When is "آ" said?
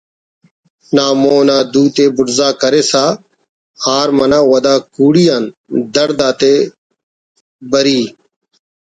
1.57-1.59